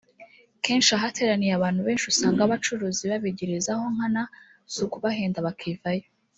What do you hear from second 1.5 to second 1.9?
abantu